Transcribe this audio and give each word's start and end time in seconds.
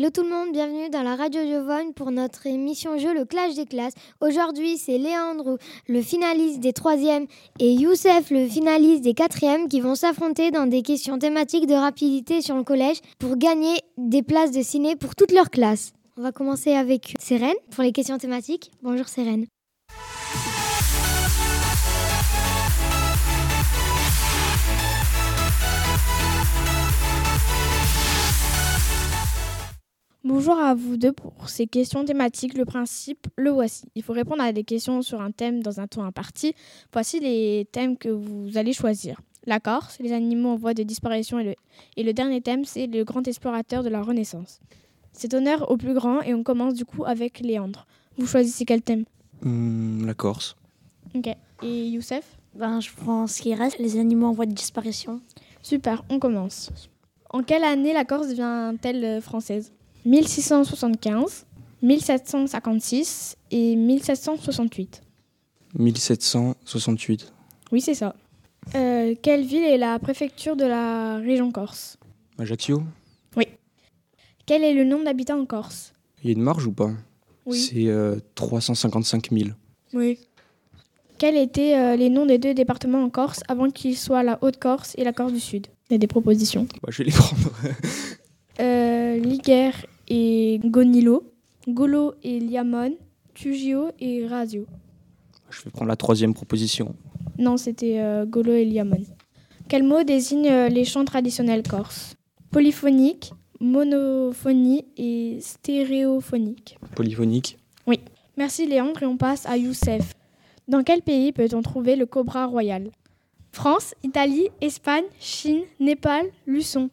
Hello 0.00 0.08
tout 0.08 0.22
le 0.22 0.30
monde, 0.30 0.52
bienvenue 0.52 0.88
dans 0.88 1.02
la 1.02 1.14
radio 1.14 1.42
Giovone 1.42 1.92
pour 1.92 2.10
notre 2.10 2.46
émission 2.46 2.96
jeu 2.96 3.12
Le 3.12 3.26
Clash 3.26 3.54
des 3.54 3.66
classes. 3.66 3.92
Aujourd'hui, 4.22 4.78
c'est 4.78 4.96
Léandre, 4.96 5.58
le 5.88 6.00
finaliste 6.00 6.60
des 6.60 6.72
troisièmes, 6.72 7.26
et 7.58 7.74
Youssef, 7.74 8.30
le 8.30 8.48
finaliste 8.48 9.02
des 9.02 9.12
quatrièmes, 9.12 9.68
qui 9.68 9.82
vont 9.82 9.94
s'affronter 9.94 10.50
dans 10.50 10.66
des 10.66 10.80
questions 10.80 11.18
thématiques 11.18 11.66
de 11.66 11.74
rapidité 11.74 12.40
sur 12.40 12.56
le 12.56 12.64
collège 12.64 13.00
pour 13.18 13.36
gagner 13.36 13.76
des 13.98 14.22
places 14.22 14.52
de 14.52 14.62
ciné 14.62 14.96
pour 14.96 15.14
toute 15.14 15.32
leur 15.32 15.50
classe. 15.50 15.92
On 16.16 16.22
va 16.22 16.32
commencer 16.32 16.72
avec 16.72 17.14
Sérène 17.18 17.52
pour 17.70 17.84
les 17.84 17.92
questions 17.92 18.16
thématiques. 18.16 18.70
Bonjour 18.82 19.06
Sérène. 19.06 19.44
Bonjour 30.42 30.58
à 30.58 30.74
vous 30.74 30.96
deux 30.96 31.12
pour 31.12 31.50
ces 31.50 31.66
questions 31.66 32.02
thématiques. 32.02 32.56
Le 32.56 32.64
principe, 32.64 33.26
le 33.36 33.50
voici. 33.50 33.84
Il 33.94 34.02
faut 34.02 34.14
répondre 34.14 34.42
à 34.42 34.52
des 34.52 34.64
questions 34.64 35.02
sur 35.02 35.20
un 35.20 35.32
thème 35.32 35.62
dans 35.62 35.80
un 35.80 35.86
temps 35.86 36.02
imparti. 36.02 36.54
Voici 36.94 37.20
les 37.20 37.68
thèmes 37.70 37.98
que 37.98 38.08
vous 38.08 38.56
allez 38.56 38.72
choisir. 38.72 39.20
La 39.44 39.60
Corse, 39.60 39.98
les 40.00 40.14
animaux 40.14 40.48
en 40.48 40.56
voie 40.56 40.72
de 40.72 40.82
disparition 40.82 41.40
et 41.40 41.44
le, 41.44 41.54
et 41.98 42.02
le 42.02 42.14
dernier 42.14 42.40
thème, 42.40 42.64
c'est 42.64 42.86
le 42.86 43.04
grand 43.04 43.28
explorateur 43.28 43.82
de 43.82 43.90
la 43.90 44.00
Renaissance. 44.00 44.60
C'est 45.12 45.34
honneur 45.34 45.70
au 45.70 45.76
plus 45.76 45.92
grand 45.92 46.22
et 46.22 46.32
on 46.32 46.42
commence 46.42 46.72
du 46.72 46.86
coup 46.86 47.04
avec 47.04 47.40
Léandre. 47.40 47.86
Vous 48.16 48.26
choisissez 48.26 48.64
quel 48.64 48.80
thème? 48.80 49.04
Hum, 49.44 50.06
la 50.06 50.14
Corse. 50.14 50.56
Ok. 51.14 51.28
Et 51.62 51.88
Youssef? 51.88 52.38
Ben, 52.54 52.80
je 52.80 52.88
prends 52.96 53.26
ce 53.26 53.42
qui 53.42 53.54
reste, 53.54 53.78
les 53.78 53.98
animaux 53.98 54.28
en 54.28 54.32
voie 54.32 54.46
de 54.46 54.54
disparition. 54.54 55.20
Super, 55.60 56.02
on 56.08 56.18
commence. 56.18 56.70
En 57.28 57.42
quelle 57.42 57.62
année 57.62 57.92
la 57.92 58.06
Corse 58.06 58.28
devient-elle 58.28 59.04
euh, 59.04 59.20
française? 59.20 59.74
1675, 60.04 61.46
1756 61.82 63.36
et 63.50 63.76
1768. 63.76 65.02
1768. 65.78 67.32
Oui, 67.72 67.80
c'est 67.80 67.94
ça. 67.94 68.14
Euh, 68.74 69.14
quelle 69.22 69.44
ville 69.44 69.64
est 69.64 69.78
la 69.78 69.98
préfecture 69.98 70.56
de 70.56 70.64
la 70.64 71.16
région 71.16 71.50
Corse? 71.52 71.98
Ajaccio? 72.38 72.82
Quel 74.46 74.64
est 74.64 74.74
le 74.74 74.82
nombre 74.82 75.04
d'habitants 75.04 75.38
en 75.38 75.46
Corse? 75.46 75.92
Il 76.24 76.30
y 76.30 76.32
a 76.32 76.36
une 76.36 76.42
marge 76.42 76.66
ou 76.66 76.72
pas? 76.72 76.90
C'est 77.52 77.86
euh, 77.86 78.16
355 78.34 79.30
000. 79.30 79.50
Oui. 79.92 80.18
Quels 81.18 81.36
étaient 81.36 81.76
euh, 81.76 81.94
les 81.94 82.10
noms 82.10 82.26
des 82.26 82.38
deux 82.38 82.52
départements 82.52 83.04
en 83.04 83.10
Corse 83.10 83.42
avant 83.46 83.70
qu'ils 83.70 83.96
soient 83.96 84.24
la 84.24 84.40
Haute-Corse 84.42 84.96
et 84.98 85.04
la 85.04 85.12
Corse 85.12 85.32
du 85.32 85.38
Sud? 85.38 85.68
Il 85.88 85.92
y 85.92 85.94
a 85.94 85.98
des 85.98 86.08
propositions. 86.08 86.66
Bah, 86.82 86.88
je 86.88 86.98
vais 86.98 87.10
les 87.10 87.16
prendre. 87.16 87.52
Euh, 89.10 89.18
Liguer 89.18 89.72
et 90.08 90.60
Gonilo, 90.64 91.32
Golo 91.68 92.14
et 92.22 92.38
Liamone, 92.38 92.94
Tugio 93.34 93.88
et 93.98 94.26
Rasio. 94.26 94.66
je 95.50 95.62
vais 95.62 95.70
prendre 95.70 95.88
la 95.88 95.96
troisième 95.96 96.32
proposition. 96.32 96.94
Non, 97.38 97.56
c'était 97.56 97.98
euh, 97.98 98.24
Golo 98.24 98.52
et 98.52 98.64
Liamone. 98.64 99.06
Quel 99.68 99.82
mot 99.82 100.02
désigne 100.04 100.48
euh, 100.48 100.68
les 100.68 100.84
chants 100.84 101.04
traditionnels 101.04 101.62
corses? 101.62 102.14
Polyphonique, 102.52 103.32
monophonie 103.60 104.84
et 104.96 105.38
stéréophonique. 105.40 106.78
Polyphonique. 106.94 107.56
Merci 108.36 108.66
Léandre 108.66 109.02
et 109.02 109.06
on 109.06 109.18
passe 109.18 109.44
à 109.44 109.58
Youssef. 109.58 110.14
Dans 110.66 110.82
quel 110.82 111.02
pays 111.02 111.30
peut-on 111.30 111.60
trouver 111.60 111.94
le 111.94 112.06
cobra 112.06 112.46
royal? 112.46 112.90
France, 113.52 113.94
Italie, 114.02 114.48
Espagne, 114.62 115.04
Chine, 115.18 115.62
Népal, 115.78 116.24
Luçon. 116.46 116.88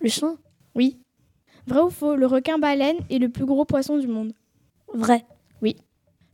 Le 0.00 0.10
son 0.10 0.36
Oui. 0.74 0.98
Vrai 1.66 1.80
ou 1.82 1.90
faux, 1.90 2.16
le 2.16 2.26
requin-baleine 2.26 2.96
est 3.10 3.18
le 3.18 3.28
plus 3.28 3.44
gros 3.44 3.64
poisson 3.64 3.98
du 3.98 4.06
monde. 4.08 4.32
Vrai. 4.94 5.24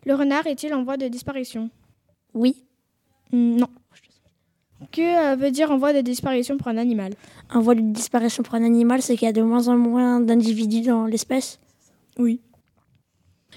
Le 0.07 0.15
renard 0.15 0.47
est-il 0.47 0.73
en 0.73 0.85
voie 0.85 0.97
de 0.97 1.09
disparition? 1.09 1.69
Oui. 2.33 2.63
Hmm, 3.33 3.57
Non. 3.57 3.67
Que 4.93 5.33
euh, 5.33 5.35
veut 5.35 5.51
dire 5.51 5.73
en 5.73 5.79
voie 5.79 5.93
de 5.93 6.01
disparition 6.01 6.57
pour 6.57 6.69
un 6.69 6.77
animal? 6.77 7.13
En 7.53 7.61
voie 7.61 7.75
de 7.75 7.81
disparition 7.81 8.45
pour 8.45 8.55
un 8.55 8.63
animal, 8.63 9.03
c'est 9.03 9.17
qu'il 9.17 9.27
y 9.27 9.29
a 9.29 9.33
de 9.33 9.43
moins 9.43 9.67
en 9.67 9.77
moins 9.77 10.21
d'individus 10.21 10.83
dans 10.83 11.07
l'espèce? 11.07 11.59
Oui. 12.19 12.41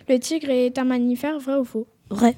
Le 0.07 0.17
tigre 0.19 0.49
est 0.49 0.79
un 0.79 0.85
mammifère, 0.85 1.37
vrai 1.37 1.57
ou 1.59 1.65
faux? 1.65 1.85
Vrai. 2.09 2.35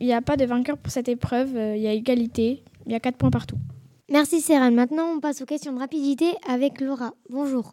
Il 0.00 0.06
n'y 0.06 0.12
a 0.14 0.20
pas 0.22 0.36
de 0.36 0.44
vainqueur 0.44 0.78
pour 0.78 0.92
cette 0.92 1.08
épreuve, 1.08 1.56
euh, 1.56 1.76
il 1.76 1.82
y 1.82 1.86
a 1.86 1.92
égalité, 1.92 2.64
il 2.86 2.92
y 2.92 2.94
a 2.96 3.00
4 3.00 3.16
points 3.16 3.30
partout. 3.30 3.56
Merci 4.12 4.42
Sérène. 4.42 4.74
Maintenant, 4.74 5.06
on 5.16 5.20
passe 5.20 5.40
aux 5.40 5.46
questions 5.46 5.72
de 5.72 5.78
rapidité 5.78 6.34
avec 6.46 6.82
Laura. 6.82 7.14
Bonjour. 7.30 7.72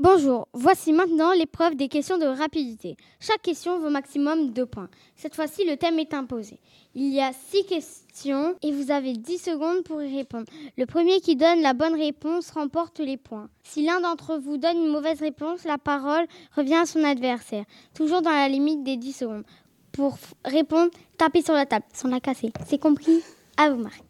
Bonjour, 0.00 0.46
voici 0.52 0.92
maintenant 0.92 1.32
l'épreuve 1.32 1.74
des 1.74 1.88
questions 1.88 2.18
de 2.18 2.26
rapidité. 2.26 2.96
Chaque 3.18 3.42
question 3.42 3.80
vaut 3.80 3.90
maximum 3.90 4.52
2 4.52 4.64
points. 4.64 4.88
Cette 5.16 5.34
fois-ci, 5.34 5.64
le 5.64 5.76
thème 5.76 5.98
est 5.98 6.14
imposé. 6.14 6.60
Il 6.94 7.12
y 7.12 7.20
a 7.20 7.32
6 7.32 7.64
questions 7.64 8.54
et 8.62 8.70
vous 8.70 8.92
avez 8.92 9.14
10 9.14 9.38
secondes 9.38 9.82
pour 9.82 10.00
y 10.00 10.16
répondre. 10.16 10.46
Le 10.76 10.86
premier 10.86 11.18
qui 11.20 11.34
donne 11.34 11.62
la 11.62 11.74
bonne 11.74 11.96
réponse 11.96 12.52
remporte 12.52 13.00
les 13.00 13.16
points. 13.16 13.48
Si 13.64 13.84
l'un 13.84 14.00
d'entre 14.00 14.38
vous 14.38 14.56
donne 14.56 14.76
une 14.76 14.92
mauvaise 14.92 15.18
réponse, 15.18 15.64
la 15.64 15.78
parole 15.78 16.28
revient 16.54 16.76
à 16.76 16.86
son 16.86 17.02
adversaire, 17.02 17.64
toujours 17.92 18.22
dans 18.22 18.30
la 18.30 18.48
limite 18.48 18.84
des 18.84 18.96
10 18.96 19.12
secondes. 19.12 19.44
Pour 19.90 20.16
répondre, 20.44 20.92
tapez 21.16 21.42
sur 21.42 21.54
la 21.54 21.66
table 21.66 21.86
sans 21.92 22.06
la 22.06 22.20
casser. 22.20 22.52
C'est 22.68 22.78
compris 22.78 23.20
À 23.56 23.70
vous, 23.70 23.82
Marc. 23.82 24.04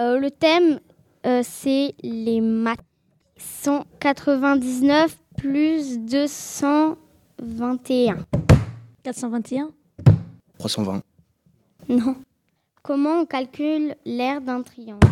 Euh, 0.00 0.18
le 0.18 0.32
thème, 0.32 0.80
euh, 1.24 1.42
c'est 1.44 1.94
les 2.02 2.40
maths. 2.40 2.80
199 3.40 5.16
plus 5.36 5.98
221. 5.98 8.18
421 9.02 9.70
320. 10.58 11.02
Non. 11.88 12.16
Comment 12.82 13.20
on 13.20 13.26
calcule 13.26 13.94
l'aire 14.04 14.40
d'un 14.40 14.62
triangle? 14.62 15.06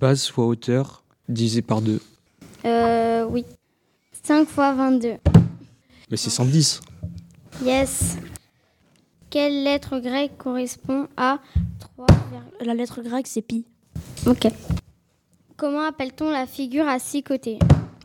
Base 0.00 0.28
fois 0.28 0.46
hauteur 0.46 1.04
divisé 1.28 1.62
par 1.62 1.80
2. 1.82 2.00
Euh, 2.64 3.24
oui. 3.28 3.44
5 4.22 4.48
fois 4.48 4.72
22. 4.74 5.14
Mais 6.10 6.16
c'est 6.16 6.30
110. 6.30 6.80
Yes. 7.64 8.16
Quelle 9.30 9.64
lettre 9.64 9.98
grecque 9.98 10.36
correspond 10.38 11.08
à 11.16 11.40
3, 11.80 12.06
La 12.60 12.74
lettre 12.74 13.02
grecque, 13.02 13.26
c'est 13.26 13.42
pi. 13.42 13.66
Ok. 14.26 14.46
Comment 15.56 15.86
appelle-t-on 15.86 16.30
la 16.30 16.46
figure 16.46 16.86
à 16.88 16.98
six 16.98 17.22
côtés? 17.22 17.58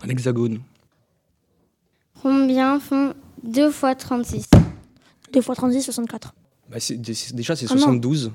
Un 0.03 0.09
hexagone. 0.09 0.59
Combien 2.21 2.79
font 2.79 3.13
2 3.43 3.69
fois 3.71 3.95
36 3.95 4.45
2 5.31 5.41
fois 5.41 5.53
36, 5.55 5.83
64. 5.83 6.33
Bah, 6.69 6.79
c'est- 6.79 6.95
déjà, 6.97 7.55
c'est 7.55 7.67
Ah 7.69 7.75
non. 7.75 7.81
72. 7.81 8.31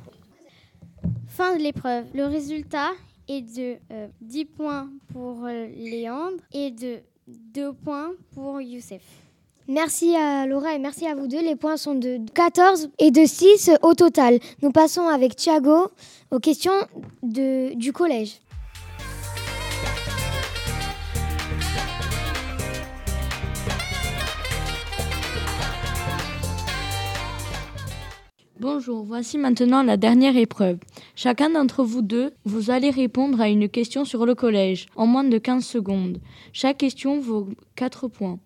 Fin 1.28 1.56
de 1.56 1.60
l'épreuve. 1.62 2.04
Le 2.14 2.24
résultat 2.26 2.90
est 3.28 3.42
de 3.42 3.76
euh, 3.92 4.06
10 4.20 4.44
points 4.44 4.88
pour 5.12 5.44
euh, 5.44 5.66
Léandre 5.76 6.36
et 6.52 6.70
de 6.70 6.98
2 7.26 7.72
points 7.72 8.10
pour 8.32 8.60
Youssef. 8.60 9.02
Merci 9.66 10.14
à 10.14 10.46
Laura 10.46 10.74
et 10.74 10.78
merci 10.78 11.06
à 11.06 11.14
vous 11.14 11.26
deux. 11.26 11.40
Les 11.42 11.56
points 11.56 11.76
sont 11.78 11.94
de 11.94 12.20
14 12.34 12.90
et 12.98 13.10
de 13.10 13.24
6 13.24 13.70
au 13.82 13.94
total. 13.94 14.38
Nous 14.62 14.70
passons 14.70 15.08
avec 15.08 15.34
Thiago 15.36 15.88
aux 16.30 16.38
questions 16.38 16.74
de, 17.22 17.74
du 17.74 17.92
collège. 17.92 18.40
Bonjour, 28.66 29.04
voici 29.04 29.36
maintenant 29.36 29.82
la 29.82 29.98
dernière 29.98 30.38
épreuve. 30.38 30.78
Chacun 31.16 31.50
d'entre 31.50 31.84
vous 31.84 32.00
deux, 32.00 32.32
vous 32.46 32.70
allez 32.70 32.88
répondre 32.88 33.38
à 33.38 33.50
une 33.50 33.68
question 33.68 34.06
sur 34.06 34.24
le 34.24 34.34
collège 34.34 34.86
en 34.96 35.06
moins 35.06 35.22
de 35.22 35.36
15 35.36 35.62
secondes. 35.62 36.16
Chaque 36.54 36.78
question 36.78 37.20
vaut 37.20 37.50
4 37.76 38.08
points. 38.08 38.38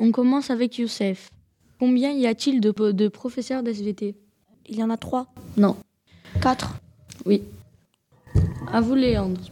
On 0.00 0.10
commence 0.10 0.50
avec 0.50 0.78
Youssef. 0.78 1.30
Combien 1.78 2.10
y 2.10 2.26
a-t-il 2.26 2.60
de, 2.60 2.72
de 2.90 3.06
professeurs 3.06 3.62
d'SVT 3.62 4.16
Il 4.68 4.76
y 4.76 4.82
en 4.82 4.90
a 4.90 4.96
3. 4.96 5.28
Non. 5.56 5.76
4. 6.40 6.74
Oui. 7.24 7.44
À 8.66 8.80
vous, 8.80 8.96
Léandre. 8.96 9.42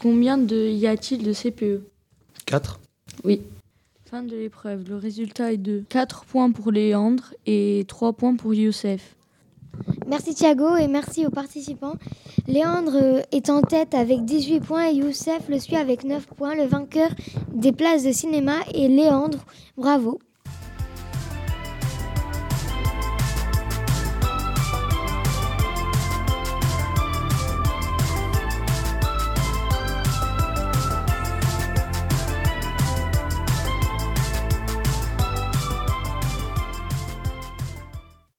Combien 0.00 0.38
de 0.38 0.66
y 0.70 0.86
a-t-il 0.86 1.24
de 1.24 1.34
CPE 1.34 1.82
4. 2.46 2.80
Fin 4.06 4.22
de 4.22 4.34
l'épreuve. 4.34 4.88
Le 4.88 4.96
résultat 4.96 5.52
est 5.52 5.58
de 5.58 5.84
4 5.90 6.24
points 6.24 6.50
pour 6.52 6.72
Léandre 6.72 7.34
et 7.44 7.84
3 7.86 8.14
points 8.14 8.34
pour 8.34 8.54
Youssef. 8.54 9.14
Merci 10.06 10.34
Thiago 10.34 10.76
et 10.76 10.88
merci 10.88 11.26
aux 11.26 11.30
participants. 11.30 11.94
Léandre 12.46 12.96
euh, 13.00 13.22
est 13.32 13.50
en 13.50 13.62
tête 13.62 13.94
avec 13.94 14.24
18 14.24 14.60
points 14.60 14.88
et 14.90 14.94
Youssef 14.94 15.48
le 15.48 15.58
suit 15.58 15.76
avec 15.76 16.04
9 16.04 16.26
points. 16.26 16.54
Le 16.54 16.64
vainqueur 16.64 17.10
des 17.54 17.72
places 17.72 18.04
de 18.04 18.12
cinéma 18.12 18.56
est 18.74 18.88
Léandre. 18.88 19.44
Bravo. 19.76 20.18